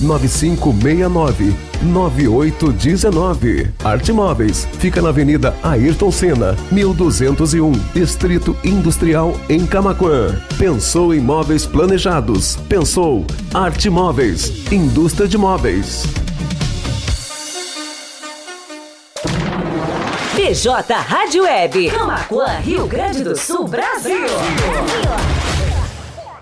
9569 0.00 1.54
9819. 1.82 3.72
Arte 3.84 4.12
Móveis 4.12 4.66
fica 4.78 5.00
na 5.00 5.08
Avenida 5.10 5.54
Ayrton 5.62 6.10
Senna, 6.10 6.56
1201, 6.70 7.72
Distrito 7.94 8.56
Industrial 8.64 9.34
em 9.48 9.66
Camaquã. 9.66 10.40
Pensou 10.58 11.14
em 11.14 11.20
móveis 11.20 11.66
planejados? 11.66 12.56
Pensou 12.68 13.26
Arte 13.52 13.88
Móveis, 13.90 14.70
indústria 14.72 15.28
de 15.28 15.38
móveis. 15.38 16.04
PJ 20.34 20.94
Rádio 20.94 21.42
Web, 21.42 21.90
Camaquã, 21.90 22.46
Rio 22.60 22.86
Grande 22.86 23.22
do 23.22 23.36
Sul, 23.36 23.68
Brasil. 23.68 24.18
Brasil. 24.20 25.37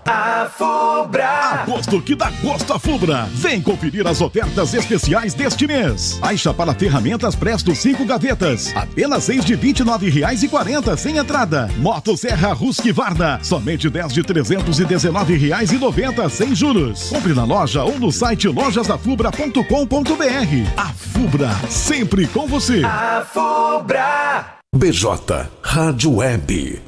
A 0.07 0.49
Fubra. 0.49 1.62
Agosto 1.62 2.01
que 2.01 2.14
dá 2.14 2.31
gosto 2.40 2.73
a 2.73 2.79
Fubra. 2.79 3.29
Vem 3.33 3.61
conferir 3.61 4.07
as 4.07 4.21
ofertas 4.21 4.73
especiais 4.73 5.35
deste 5.35 5.66
mês. 5.66 6.21
Aixa 6.23 6.55
para 6.55 6.73
ferramentas 6.73 7.35
Presto 7.35 7.75
5 7.75 8.05
gavetas. 8.05 8.73
Apenas 8.77 9.25
6 9.25 9.45
de 9.45 9.57
R$ 9.57 9.73
29,40 9.73 10.97
sem 10.97 11.16
entrada. 11.16 11.69
Moto 11.79 12.16
Serra 12.16 12.55
Husqvarna. 12.55 13.40
Somente 13.42 13.90
10 13.90 14.12
de 14.12 14.21
R$ 14.21 14.29
319,90 14.29 16.31
sem 16.31 16.55
juros. 16.55 17.09
Compre 17.09 17.35
na 17.35 17.45
loja 17.45 17.83
ou 17.83 17.99
no 17.99 18.12
site 18.12 18.47
lojasafubra.com.br. 18.47 20.73
A 20.77 20.92
Fubra, 20.92 21.51
sempre 21.69 22.29
com 22.29 22.47
você. 22.47 22.85
A 22.85 23.27
Fubra. 23.29 24.55
BJ 24.73 25.49
Rádio 25.62 26.16
Web. 26.16 26.83